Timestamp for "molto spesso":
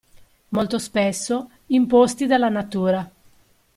0.49-1.51